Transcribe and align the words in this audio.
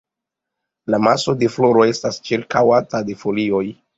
La 0.93 0.99
maso 1.07 1.35
de 1.43 1.49
floroj 1.57 1.85
estas 1.91 2.19
ĉirkaŭata 2.29 3.05
de 3.11 3.19
folioj. 3.25 3.63